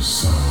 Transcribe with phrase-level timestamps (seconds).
[0.00, 0.49] On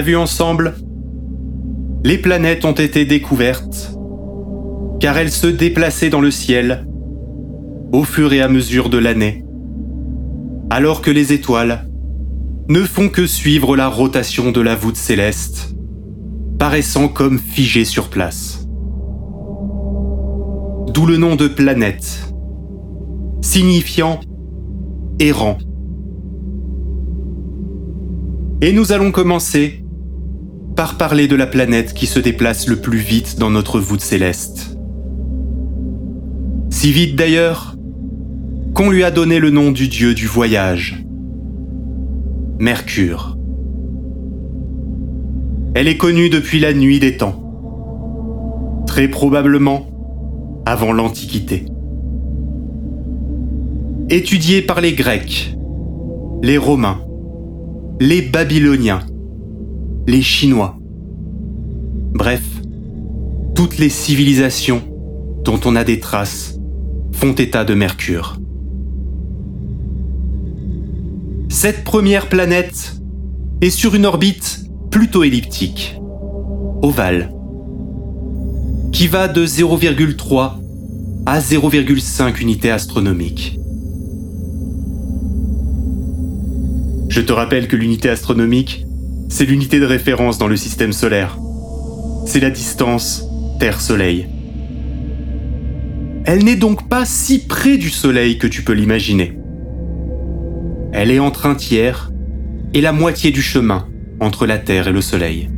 [0.00, 0.74] vu ensemble,
[2.04, 3.96] les planètes ont été découvertes,
[5.00, 6.86] car elles se déplaçaient dans le ciel
[7.92, 9.44] au fur et à mesure de l'année,
[10.70, 11.88] alors que les étoiles
[12.68, 15.74] ne font que suivre la rotation de la voûte céleste,
[16.58, 18.66] paraissant comme figées sur place.
[20.92, 22.32] D'où le nom de planète,
[23.40, 24.20] signifiant
[25.20, 25.58] errant.
[28.60, 29.85] Et nous allons commencer
[30.76, 34.76] par parler de la planète qui se déplace le plus vite dans notre voûte céleste.
[36.70, 37.74] Si vite d'ailleurs
[38.74, 41.02] qu'on lui a donné le nom du dieu du voyage,
[42.58, 43.36] Mercure.
[45.74, 49.86] Elle est connue depuis la nuit des temps, très probablement
[50.66, 51.66] avant l'Antiquité.
[54.10, 55.56] Étudiée par les Grecs,
[56.42, 57.00] les Romains,
[57.98, 59.00] les Babyloniens,
[60.06, 60.78] les Chinois.
[62.14, 62.42] Bref,
[63.56, 64.82] toutes les civilisations
[65.44, 66.58] dont on a des traces
[67.12, 68.38] font état de Mercure.
[71.48, 73.00] Cette première planète
[73.60, 75.96] est sur une orbite plutôt elliptique,
[76.82, 77.32] ovale,
[78.92, 80.52] qui va de 0,3
[81.26, 83.58] à 0,5 unités astronomiques.
[87.08, 88.85] Je te rappelle que l'unité astronomique,
[89.28, 91.38] c'est l'unité de référence dans le système solaire.
[92.26, 93.24] C'est la distance
[93.58, 94.28] Terre-Soleil.
[96.24, 99.38] Elle n'est donc pas si près du Soleil que tu peux l'imaginer.
[100.92, 102.10] Elle est entre un tiers
[102.74, 103.86] et la moitié du chemin
[104.20, 105.50] entre la Terre et le Soleil.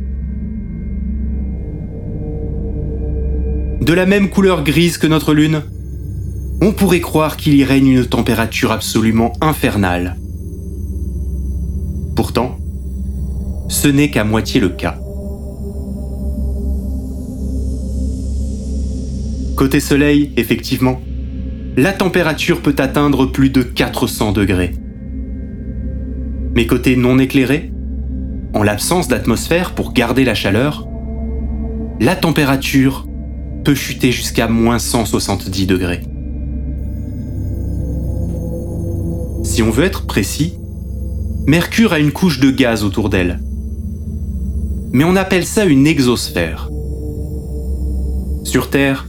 [3.81, 5.61] De la même couleur grise que notre Lune,
[6.61, 10.17] on pourrait croire qu'il y règne une température absolument infernale
[13.69, 14.99] ce n'est qu'à moitié le cas.
[19.55, 20.99] Côté Soleil, effectivement,
[21.77, 24.73] la température peut atteindre plus de 400 degrés.
[26.55, 27.71] Mais côté non éclairé,
[28.53, 30.87] en l'absence d'atmosphère pour garder la chaleur,
[32.01, 33.07] la température
[33.63, 36.01] peut chuter jusqu'à moins 170 degrés.
[39.43, 40.55] Si on veut être précis,
[41.45, 43.39] Mercure a une couche de gaz autour d'elle.
[44.91, 46.69] Mais on appelle ça une exosphère.
[48.43, 49.07] Sur Terre,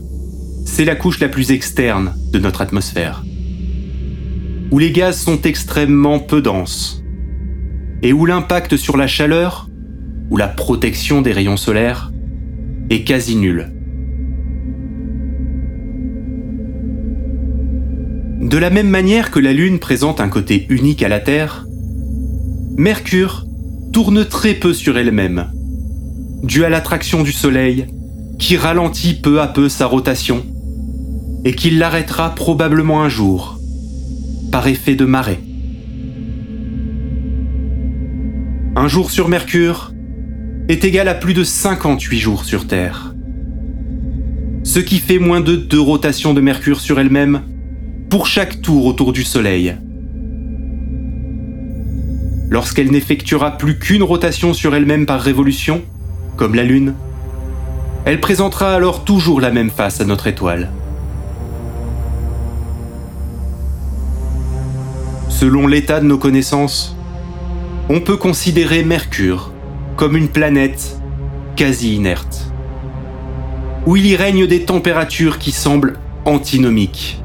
[0.65, 3.23] c'est la couche la plus externe de notre atmosphère,
[4.69, 7.03] où les gaz sont extrêmement peu denses,
[8.03, 9.67] et où l'impact sur la chaleur,
[10.29, 12.11] ou la protection des rayons solaires,
[12.89, 13.71] est quasi nul.
[18.39, 21.65] De la même manière que la Lune présente un côté unique à la Terre,
[22.77, 23.45] Mercure
[23.93, 25.51] tourne très peu sur elle-même,
[26.43, 27.87] dû à l'attraction du Soleil,
[28.39, 30.45] qui ralentit peu à peu sa rotation,
[31.45, 33.59] et qui l'arrêtera probablement un jour,
[34.51, 35.39] par effet de marée.
[38.75, 39.91] un jour sur Mercure
[40.67, 43.13] est égal à plus de 58 jours sur Terre.
[44.63, 47.41] Ce qui fait moins de deux rotations de Mercure sur elle-même
[48.09, 49.75] pour chaque tour autour du Soleil.
[52.49, 55.83] Lorsqu'elle n'effectuera plus qu'une rotation sur elle-même par révolution,
[56.41, 56.95] comme la Lune,
[58.03, 60.71] elle présentera alors toujours la même face à notre étoile.
[65.29, 66.97] Selon l'état de nos connaissances,
[67.89, 69.51] on peut considérer Mercure
[69.97, 70.99] comme une planète
[71.55, 72.51] quasi inerte,
[73.85, 77.21] où il y règne des températures qui semblent antinomiques,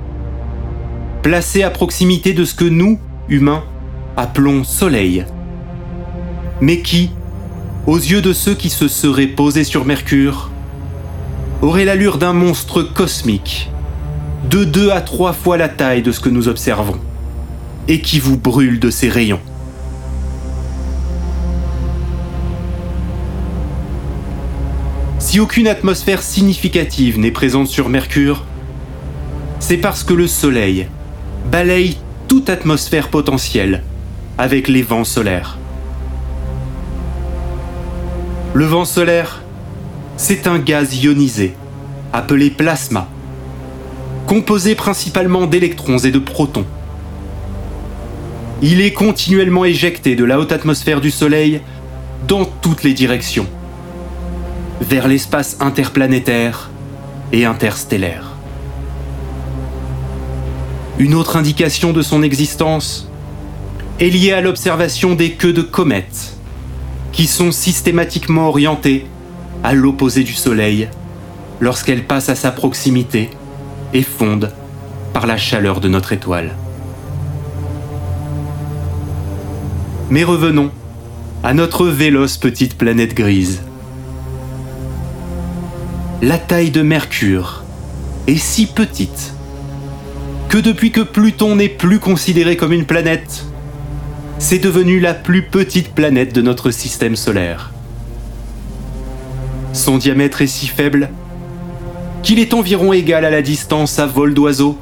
[1.22, 3.64] placées à proximité de ce que nous, humains,
[4.18, 5.24] appelons Soleil,
[6.60, 7.12] mais qui,
[7.86, 10.50] aux yeux de ceux qui se seraient posés sur Mercure,
[11.62, 13.70] aurait l'allure d'un monstre cosmique,
[14.50, 16.98] de deux à trois fois la taille de ce que nous observons,
[17.86, 19.40] et qui vous brûle de ses rayons.
[25.20, 28.44] Si aucune atmosphère significative n'est présente sur Mercure,
[29.60, 30.88] c'est parce que le Soleil
[31.50, 33.82] balaye toute atmosphère potentielle
[34.38, 35.58] avec les vents solaires.
[38.56, 39.42] Le vent solaire,
[40.16, 41.52] c'est un gaz ionisé,
[42.14, 43.06] appelé plasma,
[44.26, 46.64] composé principalement d'électrons et de protons.
[48.62, 51.60] Il est continuellement éjecté de la haute atmosphère du Soleil
[52.26, 53.46] dans toutes les directions,
[54.80, 56.70] vers l'espace interplanétaire
[57.32, 58.36] et interstellaire.
[60.98, 63.10] Une autre indication de son existence
[64.00, 66.35] est liée à l'observation des queues de comètes,
[67.16, 69.06] qui sont systématiquement orientées
[69.64, 70.88] à l'opposé du Soleil
[71.60, 73.30] lorsqu'elles passent à sa proximité
[73.94, 74.52] et fondent
[75.14, 76.54] par la chaleur de notre étoile.
[80.10, 80.70] Mais revenons
[81.42, 83.62] à notre véloce petite planète grise.
[86.20, 87.64] La taille de Mercure
[88.26, 89.32] est si petite
[90.50, 93.46] que depuis que Pluton n'est plus considéré comme une planète,
[94.38, 97.72] c'est devenu la plus petite planète de notre système solaire.
[99.72, 101.10] Son diamètre est si faible
[102.22, 104.78] qu'il est environ égal à la distance à vol d'oiseau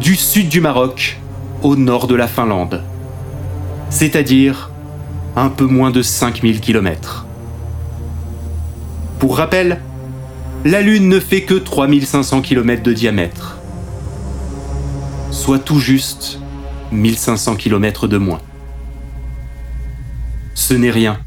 [0.00, 1.18] du sud du Maroc
[1.62, 2.82] au nord de la Finlande,
[3.88, 4.70] c'est-à-dire
[5.36, 7.26] un peu moins de 5000 km.
[9.18, 9.80] Pour rappel,
[10.64, 13.58] la Lune ne fait que 3500 km de diamètre,
[15.30, 16.40] soit tout juste
[16.90, 18.40] 1500 km de moins
[20.56, 21.20] ce n'est rien.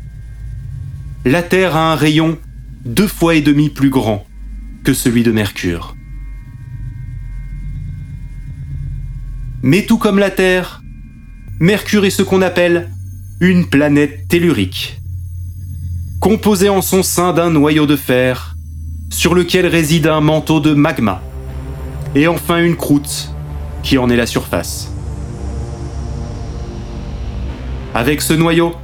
[1.24, 2.38] La Terre a un rayon
[2.84, 4.26] deux fois et demi plus grand
[4.84, 5.96] que celui de Mercure.
[9.62, 10.82] Mais tout comme la Terre,
[11.60, 12.90] Mercure est ce qu'on appelle
[13.40, 15.00] une planète tellurique,
[16.20, 18.56] composée en son sein d'un noyau de fer
[19.12, 21.22] sur lequel réside un manteau de magma,
[22.16, 23.32] et enfin une croûte
[23.84, 24.92] qui en est la surface.
[27.94, 28.76] Avec ce noyau,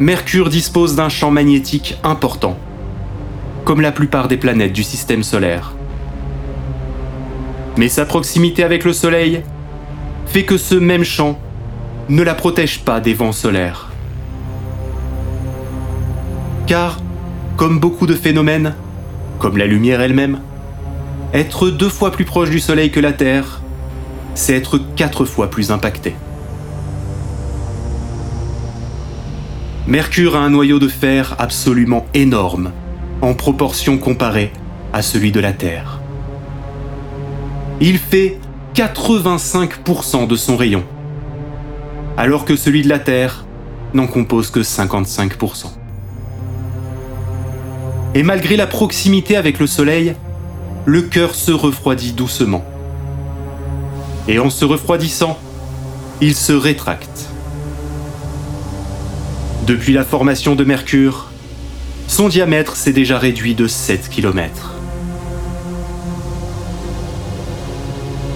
[0.00, 2.56] Mercure dispose d'un champ magnétique important,
[3.66, 5.74] comme la plupart des planètes du système solaire.
[7.76, 9.42] Mais sa proximité avec le Soleil
[10.24, 11.38] fait que ce même champ
[12.08, 13.90] ne la protège pas des vents solaires.
[16.66, 16.98] Car,
[17.58, 18.74] comme beaucoup de phénomènes,
[19.38, 20.40] comme la lumière elle-même,
[21.34, 23.60] être deux fois plus proche du Soleil que la Terre,
[24.34, 26.14] c'est être quatre fois plus impacté.
[29.90, 32.70] Mercure a un noyau de fer absolument énorme,
[33.22, 34.52] en proportion comparée
[34.92, 36.00] à celui de la Terre.
[37.80, 38.38] Il fait
[38.76, 40.84] 85% de son rayon,
[42.16, 43.44] alors que celui de la Terre
[43.92, 45.72] n'en compose que 55%.
[48.14, 50.14] Et malgré la proximité avec le Soleil,
[50.86, 52.64] le cœur se refroidit doucement.
[54.28, 55.36] Et en se refroidissant,
[56.20, 57.28] il se rétracte.
[59.70, 61.30] Depuis la formation de Mercure,
[62.08, 64.74] son diamètre s'est déjà réduit de 7 km.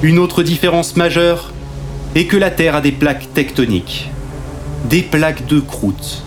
[0.05, 1.53] Une autre différence majeure
[2.15, 4.11] est que la Terre a des plaques tectoniques,
[4.89, 6.23] des plaques de croûte,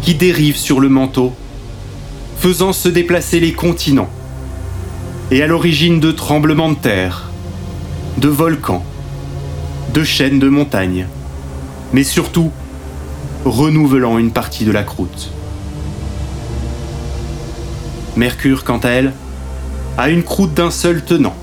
[0.00, 1.34] qui dérivent sur le manteau,
[2.38, 4.08] faisant se déplacer les continents,
[5.30, 7.28] et à l'origine de tremblements de terre,
[8.16, 8.86] de volcans,
[9.92, 11.08] de chaînes de montagnes,
[11.92, 12.50] mais surtout
[13.44, 15.30] renouvelant une partie de la croûte.
[18.16, 19.12] Mercure, quant à elle,
[19.96, 21.34] a une croûte d'un seul tenant.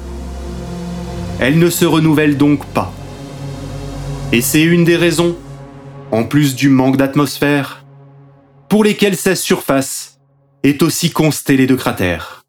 [1.40, 2.94] Elle ne se renouvelle donc pas.
[4.32, 5.36] Et c'est une des raisons,
[6.12, 7.84] en plus du manque d'atmosphère,
[8.70, 10.20] pour lesquels sa surface
[10.64, 12.44] est aussi constellée de cratères.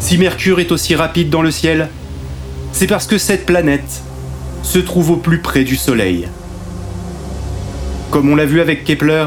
[0.00, 1.90] Si Mercure est aussi rapide dans le ciel,
[2.76, 4.02] c'est parce que cette planète
[4.62, 6.28] se trouve au plus près du Soleil.
[8.10, 9.24] Comme on l'a vu avec Kepler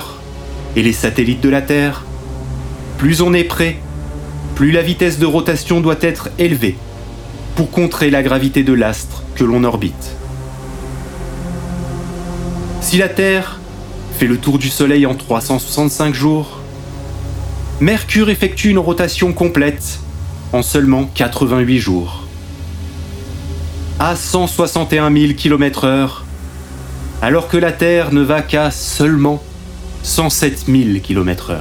[0.76, 2.06] et les satellites de la Terre,
[3.00, 3.80] plus on est près,
[4.54, 6.78] plus la vitesse de rotation doit être élevée
[7.56, 10.12] pour contrer la gravité de l'astre que l'on orbite.
[12.82, 13.60] Si la Terre
[14.20, 16.60] fait le tour du Soleil en 365 jours,
[17.80, 20.02] Mercure effectue une rotation complète
[20.54, 22.29] en seulement 88 jours.
[24.02, 26.24] À 161 000 km/h,
[27.22, 29.44] alors que la Terre ne va qu'à seulement
[30.04, 31.58] 107 000 km/h.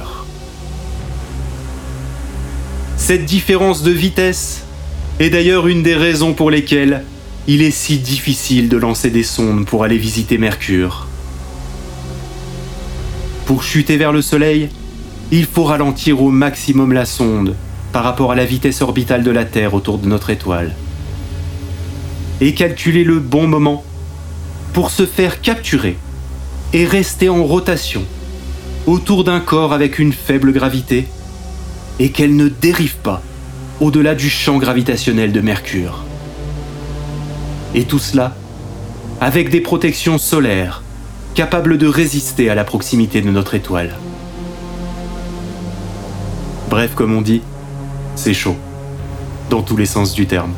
[2.95, 4.63] Cette différence de vitesse
[5.19, 7.03] est d'ailleurs une des raisons pour lesquelles
[7.47, 11.07] il est si difficile de lancer des sondes pour aller visiter Mercure.
[13.47, 14.69] Pour chuter vers le Soleil,
[15.33, 17.55] il faut ralentir au maximum la sonde
[17.91, 20.73] par rapport à la vitesse orbitale de la Terre autour de notre étoile.
[22.41, 23.83] Et calculer le bon moment
[24.73, 25.97] pour se faire capturer
[26.73, 28.03] et rester en rotation
[28.87, 31.07] autour d'un corps avec une faible gravité
[31.99, 33.21] et qu'elle ne dérive pas
[33.81, 36.03] au-delà du champ gravitationnel de Mercure.
[37.75, 38.35] Et tout cela
[39.21, 40.81] avec des protections solaires
[41.35, 43.95] capables de résister à la proximité de notre étoile.
[46.69, 47.41] Bref, comme on dit,
[48.15, 48.55] c'est chaud,
[49.49, 50.53] dans tous les sens du terme.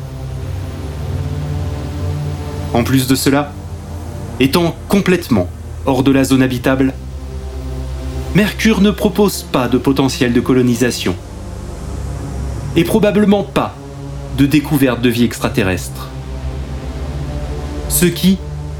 [2.74, 3.52] En plus de cela,
[4.40, 5.48] étant complètement
[5.84, 6.94] hors de la zone habitable,
[8.34, 11.14] Mercure ne propose pas de potentiel de colonisation
[12.76, 13.74] et probablement pas
[14.38, 16.08] de découverte de vie extraterrestre.
[17.90, 18.38] Ce qui,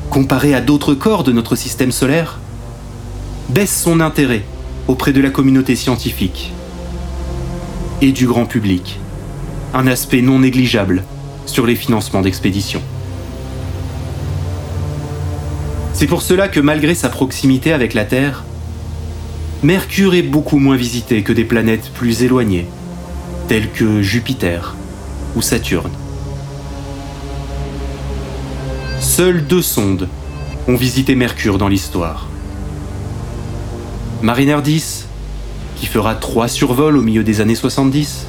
[0.09, 2.39] comparé à d'autres corps de notre système solaire,
[3.51, 4.45] baisse son intérêt
[4.89, 6.53] auprès de la communauté scientifique
[8.01, 8.99] et du grand public,
[9.75, 11.05] un aspect non négligeable
[11.45, 12.83] sur les financements d'expéditions.
[16.03, 18.43] C'est pour cela que malgré sa proximité avec la Terre,
[19.63, 22.67] Mercure est beaucoup moins visité que des planètes plus éloignées,
[23.47, 24.75] telles que Jupiter
[25.37, 25.93] ou Saturne.
[28.99, 30.09] Seules deux sondes
[30.67, 32.27] ont visité Mercure dans l'histoire.
[34.23, 35.07] Mariner 10
[35.77, 38.27] qui fera trois survols au milieu des années 70,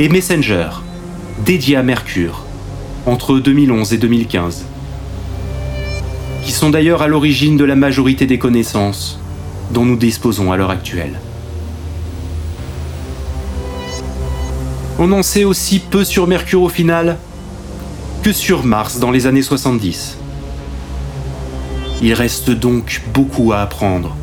[0.00, 0.70] et Messenger,
[1.46, 2.44] dédié à Mercure,
[3.06, 4.77] entre 2011 et 2015, qui
[6.58, 9.20] sont d'ailleurs à l'origine de la majorité des connaissances
[9.70, 11.20] dont nous disposons à l'heure actuelle.
[14.98, 17.16] On en sait aussi peu sur Mercure au final
[18.24, 20.18] que sur Mars dans les années 70.
[22.02, 24.16] Il reste donc beaucoup à apprendre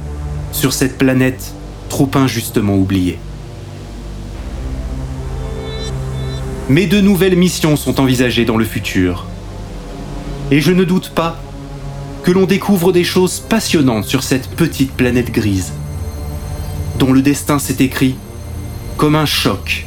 [0.51, 1.54] sur cette planète
[1.88, 3.18] trop injustement oublié.
[6.68, 9.25] Mais de nouvelles missions sont envisagées dans le futur.
[10.51, 11.39] Et je ne doute pas
[12.25, 15.74] que l'on découvre des choses passionnantes sur cette petite planète grise,
[16.98, 18.15] dont le destin s'est écrit
[18.98, 19.86] comme un choc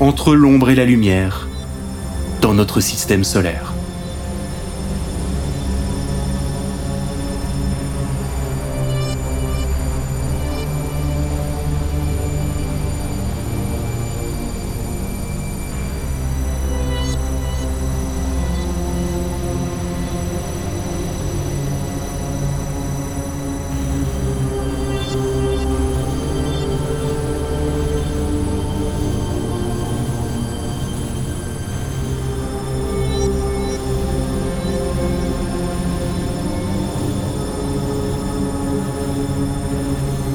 [0.00, 1.46] entre l'ombre et la lumière
[2.40, 3.71] dans notre système solaire.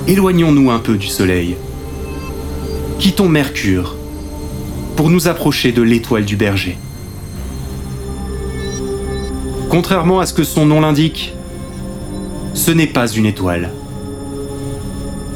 [0.08, 1.58] Éloignons-nous un peu du Soleil.
[2.98, 3.96] Quittons Mercure
[4.96, 6.78] pour nous approcher de l'étoile du berger.
[9.70, 11.34] Contrairement à ce que son nom l'indique,
[12.54, 13.72] ce n'est pas une étoile,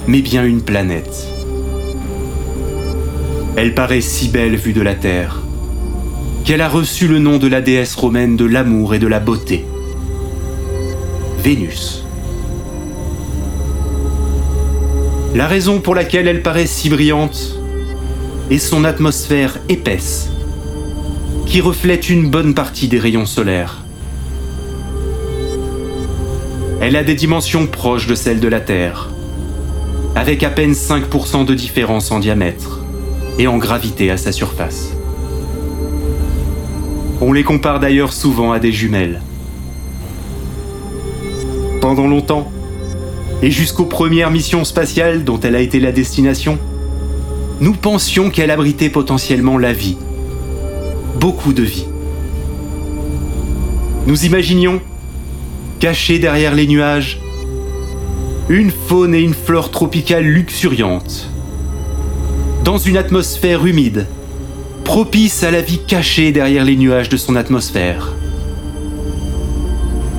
[0.07, 1.27] mais bien une planète.
[3.57, 5.41] Elle paraît si belle vue de la Terre
[6.45, 9.63] qu'elle a reçu le nom de la déesse romaine de l'amour et de la beauté,
[11.43, 12.00] Vénus.
[15.33, 17.57] La raison pour laquelle elle paraît si brillante
[18.49, 20.29] est son atmosphère épaisse,
[21.45, 23.85] qui reflète une bonne partie des rayons solaires.
[26.81, 29.09] Elle a des dimensions proches de celles de la Terre,
[30.15, 32.81] avec à peine 5% de différence en diamètre
[33.39, 34.91] et en gravité à sa surface.
[37.21, 39.21] On les compare d'ailleurs souvent à des jumelles,
[41.79, 42.51] Pendant longtemps,
[43.41, 46.59] et jusqu'aux premières missions spatiales dont elle a été la destination,
[47.59, 49.97] nous pensions qu'elle abritait potentiellement la vie.
[51.19, 51.85] Beaucoup de vie.
[54.07, 54.81] Nous imaginions,
[55.79, 57.19] cachés derrière les nuages,
[58.49, 61.29] une faune et une flore tropicale luxuriantes,
[62.63, 64.07] dans une atmosphère humide,
[64.83, 68.13] propice à la vie cachée derrière les nuages de son atmosphère.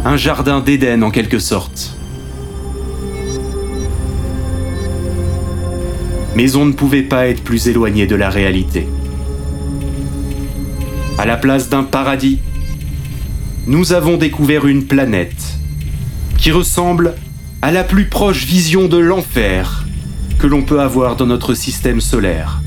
[0.05, 1.97] Un jardin d'Éden en quelque sorte.
[6.35, 8.87] Mais on ne pouvait pas être plus éloigné de la réalité.
[11.19, 12.41] À la place d'un paradis,
[13.67, 15.59] nous avons découvert une planète
[16.39, 17.15] qui ressemble
[17.61, 19.87] à la plus proche vision de l'enfer
[20.39, 22.61] que l'on peut avoir dans notre système solaire.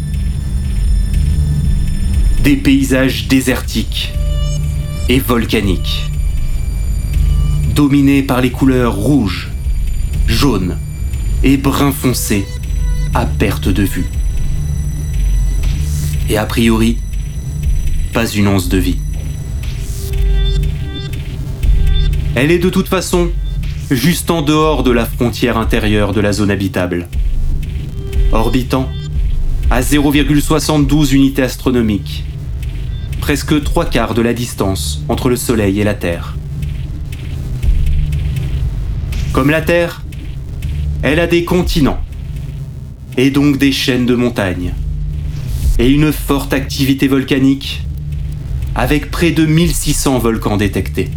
[2.43, 4.13] Des paysages désertiques
[5.09, 6.09] et volcaniques,
[7.75, 9.49] dominés par les couleurs rouge,
[10.27, 10.77] jaune
[11.43, 12.45] et brun foncé
[13.15, 14.05] à perte de vue.
[16.29, 16.97] Et a priori,
[18.11, 18.97] pas une once de vie.
[22.35, 23.29] Elle est de toute façon
[23.89, 27.07] juste en dehors de la frontière intérieure de la zone habitable.
[28.33, 28.89] Orbitant
[29.71, 32.25] à 0,72 unités astronomiques,
[33.21, 36.35] presque trois quarts de la distance entre le Soleil et la Terre.
[39.31, 40.03] Comme la Terre,
[41.01, 42.01] elle a des continents,
[43.17, 44.73] et donc des chaînes de montagnes,
[45.79, 47.83] et une forte activité volcanique,
[48.75, 51.09] avec près de 1600 volcans détectés.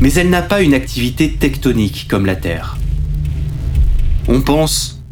[0.00, 2.78] Mais elle n'a pas une activité tectonique comme la Terre.
[4.28, 5.02] On pense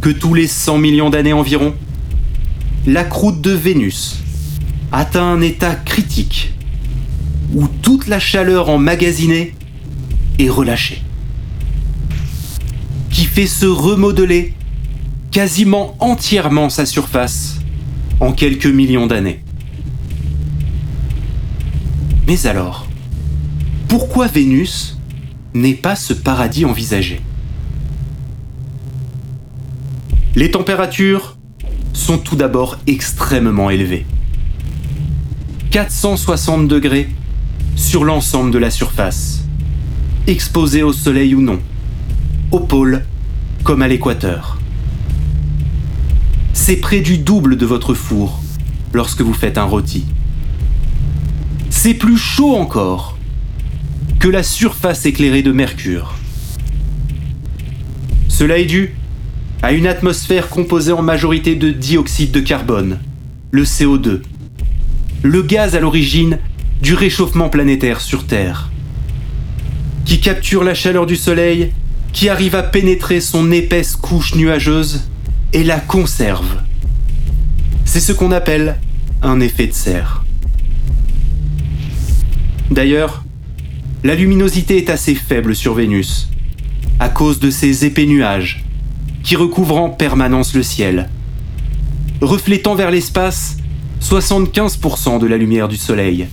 [0.00, 1.74] que tous les 100 millions d'années environ,
[2.86, 4.16] la croûte de Vénus
[4.92, 6.52] atteint un état critique
[7.54, 9.54] où toute la chaleur emmagasinée
[10.38, 11.02] est relâchée,
[13.14, 14.54] qui fait se remodeler
[15.30, 17.60] quasiment entièrement sa surface
[18.18, 19.40] en quelques millions d'années.
[22.26, 22.88] Mais alors,
[23.86, 24.98] pourquoi Vénus
[25.54, 27.20] n'est pas ce paradis envisagé?
[30.34, 31.36] Les températures
[31.92, 34.06] sont tout d'abord extrêmement élevées.
[35.70, 37.08] 460 degrés
[37.76, 39.44] sur l'ensemble de la surface,
[40.26, 41.60] exposée au soleil ou non,
[42.50, 43.04] au pôle
[43.62, 44.58] comme à l'équateur.
[46.52, 48.42] C'est près du double de votre four
[48.92, 50.04] lorsque vous faites un rôti.
[51.70, 53.18] C'est plus chaud encore
[54.20, 56.14] que la surface éclairée de Mercure.
[58.28, 58.94] Cela est dû
[59.62, 62.98] à une atmosphère composée en majorité de dioxyde de carbone,
[63.50, 64.22] le CO2,
[65.22, 66.38] le gaz à l'origine
[66.82, 68.70] du réchauffement planétaire sur Terre,
[70.04, 71.72] qui capture la chaleur du Soleil,
[72.14, 75.02] qui arrive à pénétrer son épaisse couche nuageuse
[75.52, 76.62] et la conserve.
[77.84, 78.78] C'est ce qu'on appelle
[79.20, 80.24] un effet de serre.
[82.70, 83.24] D'ailleurs,
[84.04, 86.30] la luminosité est assez faible sur Vénus,
[87.00, 88.64] à cause de ces épais nuages
[89.24, 91.10] qui recouvrent en permanence le ciel,
[92.20, 93.56] reflétant vers l'espace
[94.02, 96.28] 75% de la lumière du Soleil,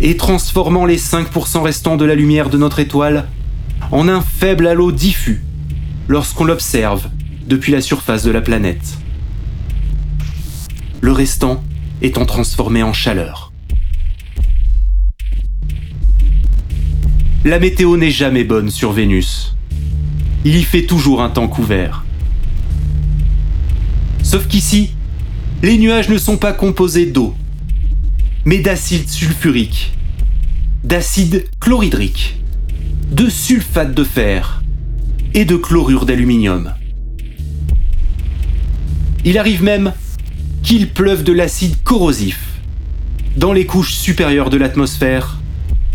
[0.00, 3.28] et transformant les 5% restants de la lumière de notre étoile
[3.92, 5.42] en un faible halo diffus
[6.08, 7.08] lorsqu'on l'observe
[7.46, 8.98] depuis la surface de la planète.
[11.00, 11.62] Le restant
[12.02, 13.52] étant transformé en chaleur.
[17.46, 19.54] la météo n'est jamais bonne sur Vénus.
[20.44, 22.04] Il y fait toujours un temps couvert.
[24.24, 24.90] Sauf qu'ici,
[25.62, 27.36] les nuages ne sont pas composés d'eau,
[28.44, 29.92] mais d'acide sulfurique,
[30.82, 32.36] d'acide chlorhydrique,
[33.10, 34.62] de sulfate de fer
[35.32, 36.72] et de chlorure d'aluminium.
[39.24, 39.92] Il arrive même
[40.62, 42.40] qu'il pleuve de l'acide corrosif
[43.36, 45.38] dans les couches supérieures de l'atmosphère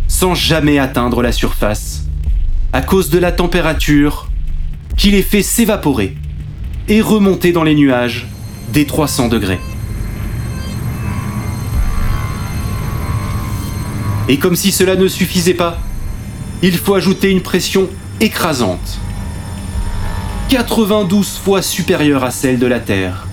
[0.08, 2.06] sans jamais atteindre la surface,
[2.71, 4.30] à cause de la température
[4.97, 6.15] qui les fait s'évaporer
[6.88, 8.28] et remonter dans les nuages
[8.71, 9.60] des 300 degrés.
[14.30, 15.80] Et comme si cela ne suffisait pas,
[16.62, 19.00] il faut ajouter une pression écrasante,
[20.50, 23.26] 92 fois supérieure à celle de la Terre,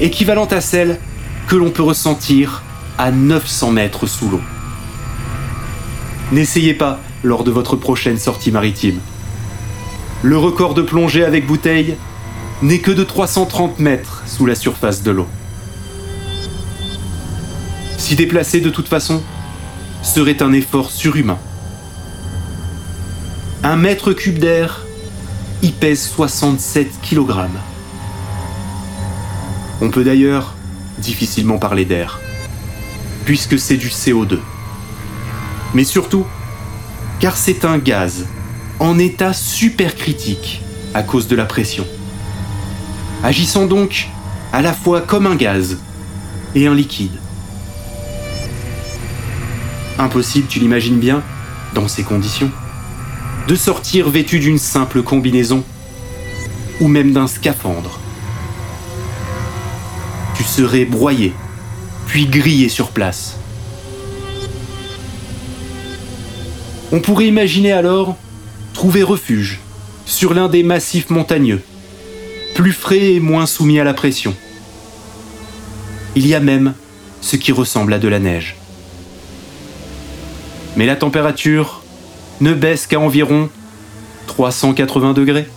[0.00, 0.98] équivalente à celle
[1.46, 2.62] que l'on peut ressentir
[2.96, 4.40] à 900 mètres sous l'eau.
[6.32, 8.98] N'essayez pas lors de votre prochaine sortie maritime.
[10.22, 11.96] Le record de plongée avec bouteille
[12.62, 15.28] n'est que de 330 mètres sous la surface de l'eau.
[17.98, 19.22] Si déplacé de toute façon,
[20.02, 21.38] serait un effort surhumain.
[23.66, 24.82] Un mètre cube d'air
[25.62, 27.48] y pèse 67 kg.
[29.80, 30.54] On peut d'ailleurs
[30.98, 32.20] difficilement parler d'air,
[33.24, 34.38] puisque c'est du CO2.
[35.72, 36.26] Mais surtout,
[37.20, 38.26] car c'est un gaz
[38.80, 40.60] en état supercritique
[40.92, 41.86] à cause de la pression.
[43.22, 44.08] Agissant donc
[44.52, 45.78] à la fois comme un gaz
[46.54, 47.18] et un liquide.
[49.98, 51.22] Impossible, tu l'imagines bien,
[51.72, 52.50] dans ces conditions,
[53.46, 55.64] de sortir vêtu d'une simple combinaison
[56.80, 58.00] ou même d'un scaphandre.
[60.36, 61.32] Tu serais broyé,
[62.06, 63.36] puis grillé sur place.
[66.90, 68.16] On pourrait imaginer alors
[68.72, 69.60] trouver refuge
[70.06, 71.62] sur l'un des massifs montagneux,
[72.54, 74.34] plus frais et moins soumis à la pression.
[76.16, 76.74] Il y a même
[77.20, 78.56] ce qui ressemble à de la neige.
[80.76, 81.83] Mais la température
[82.40, 83.48] ne baisse qu'à environ
[84.26, 85.48] 380 degrés.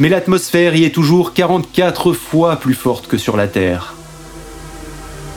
[0.00, 3.94] Mais l'atmosphère y est toujours 44 fois plus forte que sur la Terre,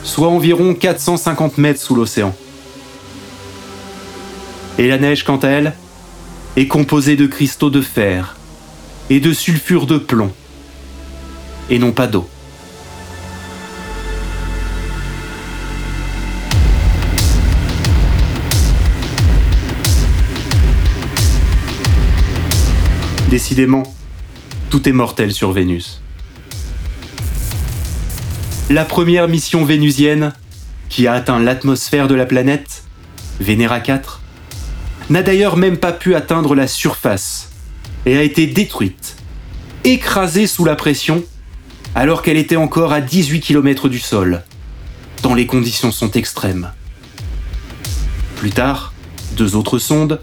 [0.03, 2.33] soit environ 450 mètres sous l'océan.
[4.77, 5.73] Et la neige, quant à elle,
[6.55, 8.35] est composée de cristaux de fer
[9.09, 10.31] et de sulfure de plomb,
[11.69, 12.27] et non pas d'eau.
[23.36, 23.84] Décidément,
[24.69, 26.02] tout est mortel sur Vénus.
[28.69, 30.32] La première mission vénusienne,
[30.88, 32.86] qui a atteint l'atmosphère de la planète,
[33.41, 34.21] Vénéra 4,
[35.10, 37.50] n'a d'ailleurs même pas pu atteindre la surface
[38.06, 39.17] et a été détruite,
[39.84, 41.21] écrasée sous la pression,
[41.93, 44.43] alors qu'elle était encore à 18 km du sol,
[45.21, 46.71] tant les conditions sont extrêmes.
[48.38, 48.93] Plus tard,
[49.36, 50.21] deux autres sondes,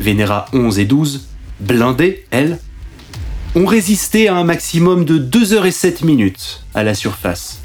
[0.00, 1.28] Vénéra 11 et 12,
[1.60, 2.58] blindées, elles,
[3.54, 7.60] ont résisté à un maximum de 2 heures et 7 minutes à la surface,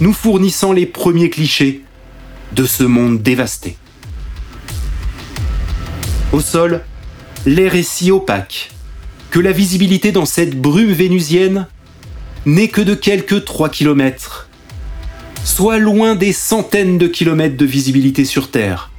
[0.00, 1.82] nous fournissant les premiers clichés
[2.52, 3.76] de ce monde dévasté.
[6.32, 6.82] Au sol,
[7.44, 8.70] l'air est si opaque
[9.30, 11.66] que la visibilité dans cette brume vénusienne
[12.46, 14.48] n'est que de quelques 3 km,
[15.44, 18.90] soit loin des centaines de kilomètres de visibilité sur Terre,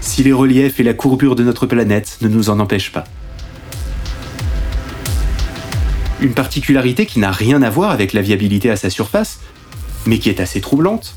[0.00, 3.04] si les reliefs et la courbure de notre planète ne nous en empêchent pas.
[6.20, 9.40] Une particularité qui n'a rien à voir avec la viabilité à sa surface,
[10.06, 11.14] mais qui est assez troublante,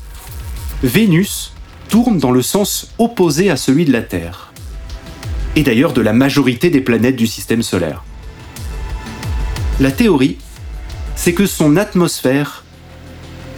[0.82, 1.52] Vénus
[1.88, 4.52] tourne dans le sens opposé à celui de la Terre
[5.56, 8.04] et d'ailleurs de la majorité des planètes du système solaire.
[9.80, 10.36] La théorie,
[11.16, 12.64] c'est que son atmosphère,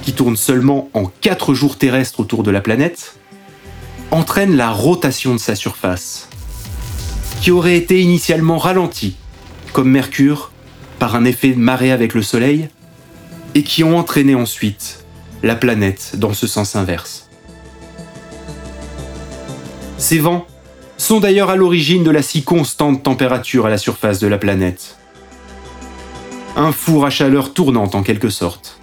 [0.03, 3.17] qui tourne seulement en 4 jours terrestres autour de la planète,
[4.11, 6.29] entraîne la rotation de sa surface,
[7.41, 9.17] qui aurait été initialement ralentie,
[9.73, 10.52] comme Mercure,
[11.03, 12.69] par un effet de marée avec le Soleil,
[13.57, 15.05] et qui ont entraîné ensuite
[15.43, 17.29] la planète dans ce sens inverse.
[19.99, 20.47] Ces vents
[20.99, 24.97] sont d'ailleurs à l'origine de la si constante température à la surface de la planète.
[26.55, 28.79] Un four à chaleur tournante en quelque sorte.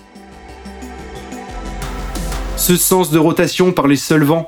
[2.58, 4.48] Ce sens de rotation par les seuls vents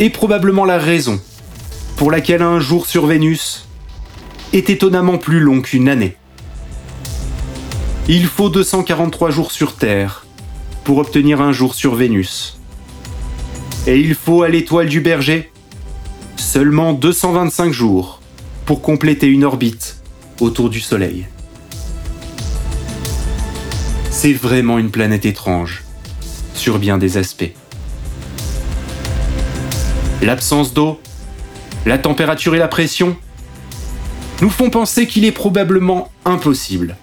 [0.00, 1.20] est probablement la raison
[1.96, 3.68] pour laquelle un jour sur Vénus
[4.52, 6.16] est étonnamment plus long qu'une année.
[8.08, 10.26] Il faut 243 jours sur Terre
[10.82, 12.58] pour obtenir un jour sur Vénus.
[13.86, 15.52] Et il faut à l'étoile du berger
[16.36, 18.20] Seulement 225 jours
[18.66, 20.02] pour compléter une orbite
[20.40, 21.28] autour du Soleil.
[24.10, 25.84] C'est vraiment une planète étrange,
[26.54, 27.52] sur bien des aspects.
[30.22, 31.00] L'absence d'eau,
[31.86, 33.16] la température et la pression
[34.40, 36.96] nous font penser qu'il est probablement impossible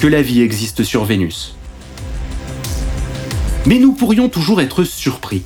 [0.00, 1.56] que la vie existe sur Vénus.
[3.66, 5.42] Mais nous pourrions toujours être surpris.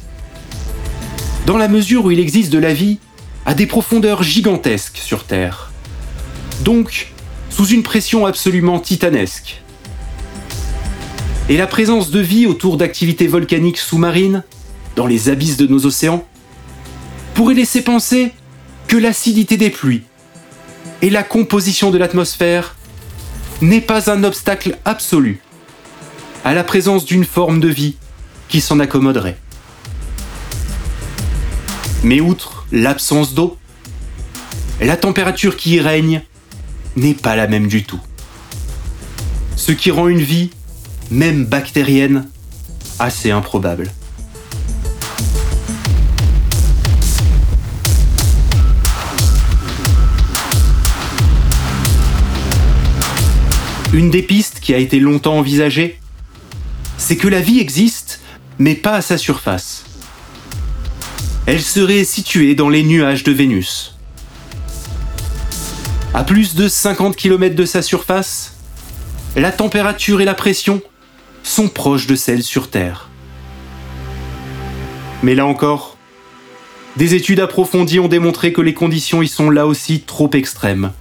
[1.46, 2.98] Dans la mesure où il existe de la vie
[3.46, 5.72] à des profondeurs gigantesques sur Terre.
[6.60, 7.12] Donc,
[7.50, 9.62] sous une pression absolument titanesque.
[11.48, 14.44] Et la présence de vie autour d'activités volcaniques sous-marines,
[14.96, 16.26] dans les abysses de nos océans,
[17.34, 18.32] pourrait laisser penser
[18.86, 20.02] que l'acidité des pluies
[21.00, 22.76] et la composition de l'atmosphère
[23.62, 25.40] n'est pas un obstacle absolu
[26.44, 27.96] à la présence d'une forme de vie
[28.48, 29.38] qui s'en accommoderait.
[32.02, 33.56] Mais outre l'absence d'eau,
[34.80, 36.22] la température qui y règne
[36.96, 38.00] n'est pas la même du tout.
[39.54, 40.50] Ce qui rend une vie,
[41.12, 42.28] même bactérienne,
[42.98, 43.92] assez improbable.
[53.92, 56.00] Une des pistes qui a été longtemps envisagée,
[56.96, 58.20] c'est que la vie existe,
[58.58, 59.84] mais pas à sa surface.
[61.44, 63.98] Elle serait située dans les nuages de Vénus.
[66.14, 68.54] À plus de 50 km de sa surface,
[69.36, 70.80] la température et la pression
[71.42, 73.10] sont proches de celles sur Terre.
[75.22, 75.98] Mais là encore,
[76.96, 80.92] des études approfondies ont démontré que les conditions y sont là aussi trop extrêmes,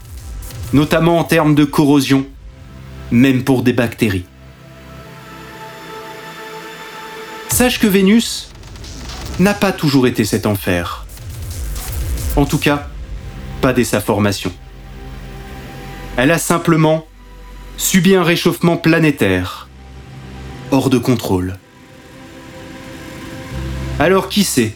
[0.74, 2.26] notamment en termes de corrosion,
[3.12, 4.26] même pour des bactéries.
[7.50, 8.50] Sache que Vénus
[9.40, 11.06] n'a pas toujours été cet enfer.
[12.36, 12.88] En tout cas,
[13.62, 14.52] pas dès sa formation.
[16.18, 17.06] Elle a simplement
[17.78, 19.68] subi un réchauffement planétaire,
[20.72, 21.58] hors de contrôle.
[24.00, 24.76] Alors qui sait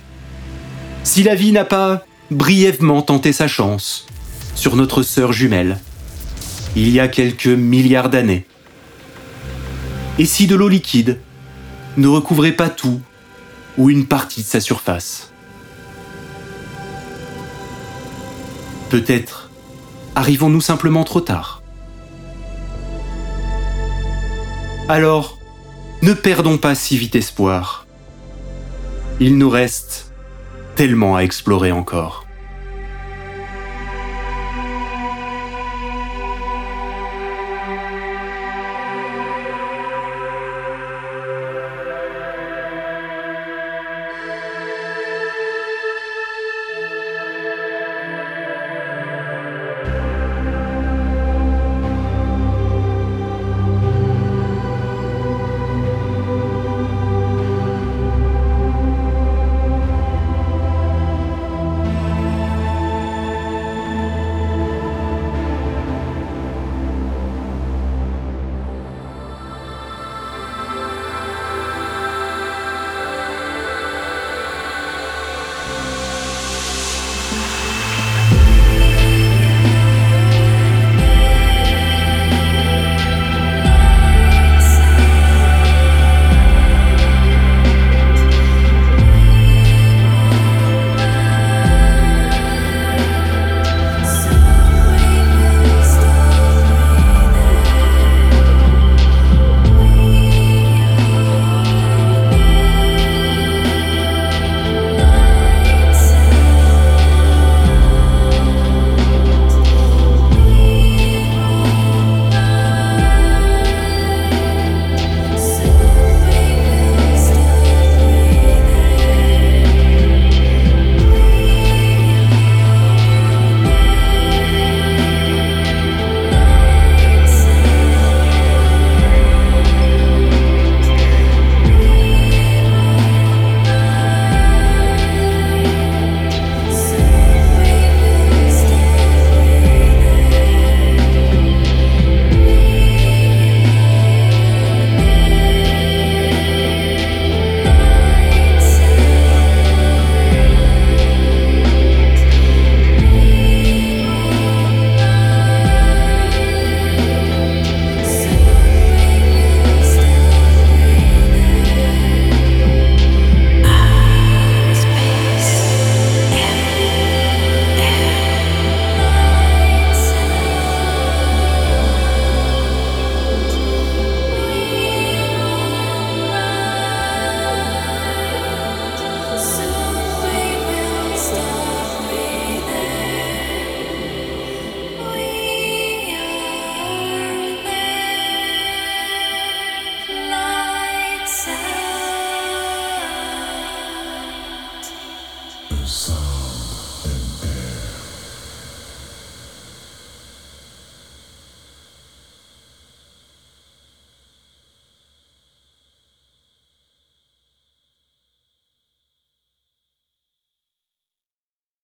[1.04, 4.06] si la vie n'a pas brièvement tenté sa chance
[4.56, 5.80] sur notre sœur jumelle,
[6.76, 8.46] il y a quelques milliards d'années.
[10.20, 11.20] Et si de l'eau liquide
[11.98, 13.02] ne recouvrait pas tout
[13.78, 15.32] ou une partie de sa surface?
[18.90, 19.50] Peut-être
[20.16, 21.62] arrivons-nous simplement trop tard.
[24.88, 25.40] Alors,
[26.02, 27.88] ne perdons pas si vite espoir.
[29.20, 30.12] Il nous reste
[30.76, 32.25] tellement à explorer encore.